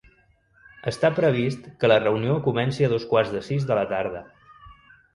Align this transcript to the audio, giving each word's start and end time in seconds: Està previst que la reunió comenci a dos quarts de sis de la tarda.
Està 0.91 1.11
previst 1.19 1.69
que 1.83 1.91
la 1.93 1.99
reunió 2.05 2.39
comenci 2.49 2.89
a 2.91 2.93
dos 2.97 3.09
quarts 3.15 3.39
de 3.39 3.47
sis 3.53 3.71
de 3.71 3.81
la 3.83 3.89
tarda. 3.97 4.29